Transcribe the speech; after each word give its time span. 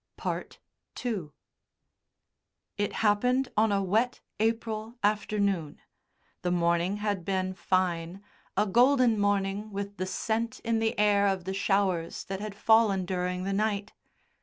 II 0.25 0.41
It 2.75 2.91
happened 2.91 3.49
on 3.55 3.71
a 3.71 3.83
wet 3.83 4.19
April 4.39 4.95
afternoon. 5.03 5.79
The 6.41 6.49
morning 6.49 6.97
had 6.97 7.23
been 7.23 7.53
fine, 7.53 8.23
a 8.57 8.65
golden 8.65 9.19
morning 9.19 9.71
with 9.71 9.97
the 9.97 10.07
scent 10.07 10.59
in 10.61 10.79
the 10.79 10.97
air 10.97 11.27
of 11.27 11.43
the 11.43 11.53
showers 11.53 12.23
that 12.23 12.39
had 12.39 12.55
fallen 12.55 13.05
during 13.05 13.43
the 13.43 13.53
night. 13.53 13.93